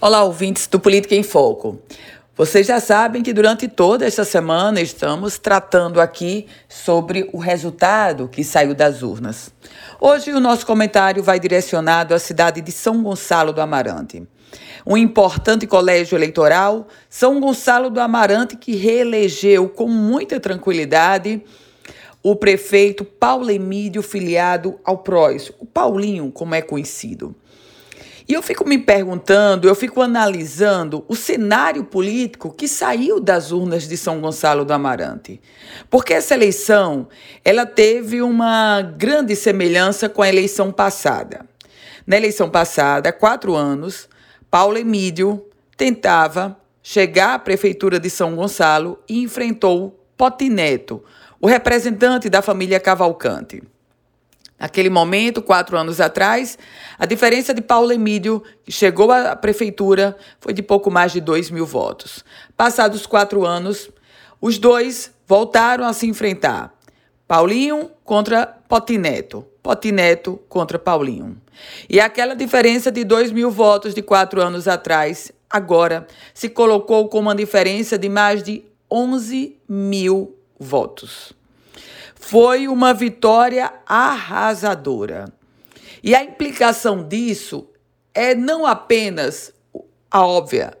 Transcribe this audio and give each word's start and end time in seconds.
Olá, 0.00 0.24
ouvintes 0.24 0.66
do 0.66 0.80
Política 0.80 1.14
em 1.14 1.22
Foco. 1.22 1.80
Vocês 2.36 2.66
já 2.66 2.80
sabem 2.80 3.22
que 3.22 3.32
durante 3.32 3.68
toda 3.68 4.04
esta 4.04 4.24
semana 4.24 4.80
estamos 4.80 5.38
tratando 5.38 6.00
aqui 6.00 6.46
sobre 6.68 7.30
o 7.32 7.38
resultado 7.38 8.28
que 8.28 8.42
saiu 8.42 8.74
das 8.74 9.02
urnas. 9.02 9.54
Hoje 10.00 10.32
o 10.32 10.40
nosso 10.40 10.66
comentário 10.66 11.22
vai 11.22 11.38
direcionado 11.38 12.12
à 12.12 12.18
cidade 12.18 12.60
de 12.60 12.72
São 12.72 13.02
Gonçalo 13.04 13.52
do 13.52 13.60
Amarante. 13.60 14.26
Um 14.84 14.96
importante 14.96 15.64
colégio 15.66 16.18
eleitoral, 16.18 16.88
São 17.08 17.40
Gonçalo 17.40 17.88
do 17.88 18.00
Amarante, 18.00 18.56
que 18.56 18.74
reelegeu 18.74 19.68
com 19.68 19.88
muita 19.88 20.40
tranquilidade 20.40 21.40
o 22.20 22.34
prefeito 22.34 23.04
Paulo 23.04 23.50
Emílio, 23.50 24.02
filiado 24.02 24.78
ao 24.84 24.98
PROS, 24.98 25.52
o 25.60 25.64
Paulinho, 25.64 26.32
como 26.32 26.54
é 26.54 26.60
conhecido. 26.60 27.34
E 28.26 28.32
eu 28.32 28.42
fico 28.42 28.66
me 28.66 28.78
perguntando, 28.78 29.68
eu 29.68 29.74
fico 29.74 30.00
analisando 30.00 31.04
o 31.06 31.14
cenário 31.14 31.84
político 31.84 32.50
que 32.50 32.66
saiu 32.66 33.20
das 33.20 33.52
urnas 33.52 33.86
de 33.86 33.98
São 33.98 34.18
Gonçalo 34.18 34.64
do 34.64 34.72
Amarante. 34.72 35.40
Porque 35.90 36.14
essa 36.14 36.32
eleição, 36.32 37.06
ela 37.44 37.66
teve 37.66 38.22
uma 38.22 38.80
grande 38.80 39.36
semelhança 39.36 40.08
com 40.08 40.22
a 40.22 40.28
eleição 40.28 40.72
passada. 40.72 41.44
Na 42.06 42.16
eleição 42.16 42.48
passada, 42.48 43.10
há 43.10 43.12
quatro 43.12 43.54
anos, 43.54 44.08
Paulo 44.50 44.78
Emílio 44.78 45.46
tentava 45.76 46.56
chegar 46.82 47.34
à 47.34 47.38
prefeitura 47.38 48.00
de 48.00 48.08
São 48.08 48.34
Gonçalo 48.34 48.98
e 49.06 49.22
enfrentou 49.22 50.00
Potineto, 50.16 51.02
o 51.40 51.46
representante 51.46 52.30
da 52.30 52.40
família 52.40 52.80
Cavalcante. 52.80 53.62
Naquele 54.58 54.88
momento, 54.88 55.42
quatro 55.42 55.76
anos 55.76 56.00
atrás, 56.00 56.56
a 56.98 57.04
diferença 57.06 57.52
de 57.52 57.60
Paulo 57.60 57.92
Emílio, 57.92 58.42
que 58.64 58.70
chegou 58.70 59.10
à 59.10 59.34
prefeitura, 59.34 60.16
foi 60.40 60.52
de 60.52 60.62
pouco 60.62 60.90
mais 60.90 61.12
de 61.12 61.20
2 61.20 61.50
mil 61.50 61.66
votos. 61.66 62.24
Passados 62.56 63.04
quatro 63.04 63.44
anos, 63.44 63.90
os 64.40 64.58
dois 64.58 65.12
voltaram 65.26 65.84
a 65.84 65.92
se 65.92 66.06
enfrentar. 66.06 66.72
Paulinho 67.26 67.90
contra 68.04 68.46
Potineto. 68.46 69.44
Potineto 69.62 70.38
contra 70.48 70.78
Paulinho. 70.78 71.40
E 71.88 71.98
aquela 71.98 72.34
diferença 72.34 72.92
de 72.92 73.02
2 73.02 73.32
mil 73.32 73.50
votos 73.50 73.94
de 73.94 74.02
quatro 74.02 74.42
anos 74.42 74.68
atrás, 74.68 75.32
agora 75.48 76.06
se 76.32 76.48
colocou 76.48 77.08
com 77.08 77.18
uma 77.18 77.34
diferença 77.34 77.96
de 77.96 78.08
mais 78.08 78.42
de 78.42 78.64
11 78.90 79.56
mil 79.68 80.36
votos. 80.58 81.32
Foi 82.14 82.68
uma 82.68 82.94
vitória 82.94 83.72
arrasadora. 83.86 85.32
E 86.02 86.14
a 86.14 86.22
implicação 86.22 87.02
disso 87.06 87.68
é 88.12 88.34
não 88.34 88.66
apenas 88.66 89.52
a 90.10 90.24
óbvia, 90.24 90.76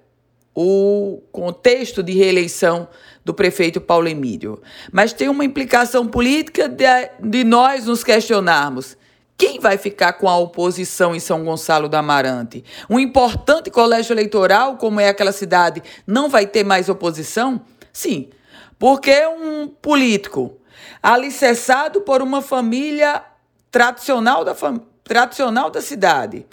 o 0.54 1.20
contexto 1.32 2.02
de 2.02 2.12
reeleição 2.12 2.88
do 3.24 3.34
prefeito 3.34 3.80
Paulo 3.80 4.06
Emílio, 4.06 4.62
mas 4.92 5.12
tem 5.12 5.28
uma 5.28 5.44
implicação 5.44 6.06
política 6.06 6.68
de, 6.68 6.84
de 7.20 7.42
nós 7.42 7.86
nos 7.86 8.04
questionarmos. 8.04 8.96
Quem 9.36 9.58
vai 9.58 9.76
ficar 9.76 10.12
com 10.12 10.28
a 10.28 10.38
oposição 10.38 11.14
em 11.14 11.18
São 11.18 11.44
Gonçalo 11.44 11.88
do 11.88 11.96
Amarante? 11.96 12.62
Um 12.88 13.00
importante 13.00 13.70
colégio 13.70 14.12
eleitoral, 14.14 14.76
como 14.76 15.00
é 15.00 15.08
aquela 15.08 15.32
cidade, 15.32 15.82
não 16.06 16.28
vai 16.28 16.46
ter 16.46 16.62
mais 16.62 16.88
oposição? 16.88 17.60
Sim, 17.92 18.28
porque 18.78 19.26
um 19.26 19.66
político 19.66 20.56
alicerçado 21.02 22.00
por 22.00 22.22
uma 22.22 22.40
família 22.40 23.22
tradicional 23.70 24.44
da, 24.44 24.54
fam 24.54 24.80
tradicional 25.02 25.70
da 25.70 25.82
cidade. 25.82 26.46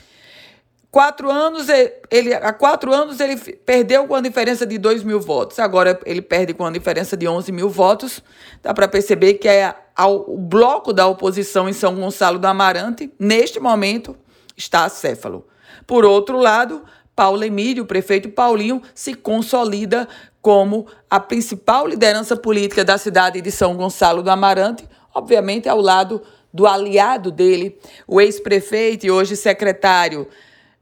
Quatro 0.92 1.32
anos, 1.32 1.68
ele, 2.10 2.34
há 2.34 2.52
quatro 2.52 2.94
anos 2.94 3.22
ele 3.22 3.38
perdeu 3.38 4.06
com 4.08 4.14
a 4.14 4.20
diferença 4.20 4.66
de 4.66 4.78
2 4.78 5.04
mil 5.06 5.22
votos. 5.22 5.58
Agora 5.58 5.98
ele 6.06 6.22
perde 6.22 6.54
com 6.54 6.66
a 6.66 6.72
diferença 6.72 7.16
de 7.16 7.26
11 7.26 7.50
mil 7.54 7.70
votos. 7.70 8.22
Dá 8.62 8.74
para 8.74 8.90
perceber 8.90 9.36
que 9.36 9.48
é 9.48 9.74
ao, 9.96 10.30
o 10.30 10.38
bloco 10.38 10.92
da 10.92 11.08
oposição 11.08 11.70
em 11.70 11.74
São 11.74 11.96
Gonçalo 11.96 12.38
do 12.38 12.46
Amarante, 12.46 13.10
neste 13.18 13.58
momento, 13.58 14.18
está 14.58 14.84
acéfalo. 14.84 15.48
Por 15.88 16.04
outro 16.04 16.38
lado, 16.38 16.84
Paulo 17.16 17.44
Emílio, 17.44 17.84
o 17.84 17.88
prefeito 17.88 18.30
Paulinho, 18.30 18.82
se 18.96 19.14
consolida 19.14 20.08
como 20.42 20.88
a 21.10 21.20
principal 21.20 21.88
liderança 21.88 22.36
política 22.36 22.84
da 22.84 22.98
cidade 22.98 23.42
de 23.42 23.52
São 23.52 23.76
Gonçalo 23.76 24.24
do 24.24 24.32
Amarante, 24.32 24.88
obviamente 25.14 25.70
ao 25.70 25.80
lado 25.80 26.22
do 26.54 26.68
aliado 26.68 27.32
dele, 27.32 27.78
o 28.08 28.20
ex-prefeito 28.20 29.06
e 29.06 29.12
hoje 29.12 29.36
secretário 29.36 30.28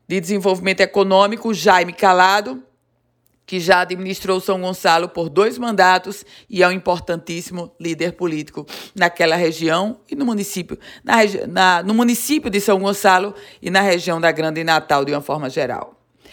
de 0.08 0.20
Desenvolvimento 0.20 0.82
Econômico, 0.82 1.54
Jaime 1.54 1.94
Calado, 1.94 2.64
que 3.46 3.60
já 3.60 3.82
administrou 3.82 4.40
São 4.40 4.62
Gonçalo 4.62 5.10
por 5.10 5.28
dois 5.28 5.58
mandatos 5.58 6.24
e 6.50 6.62
é 6.62 6.68
um 6.68 6.72
importantíssimo 6.72 7.72
líder 7.80 8.14
político 8.14 8.66
naquela 8.96 9.36
região 9.36 10.00
e 10.10 10.16
no 10.16 10.26
município, 10.26 10.78
na, 11.04 11.16
na, 11.48 11.84
no 11.84 11.94
município 11.94 12.50
de 12.50 12.62
São 12.62 12.80
Gonçalo 12.80 13.34
e 13.62 13.72
na 13.72 13.82
região 13.82 14.22
da 14.22 14.32
Grande 14.32 14.64
Natal 14.64 15.04
de 15.04 15.12
uma 15.12 15.22
forma 15.22 15.50
geral. 15.50 15.99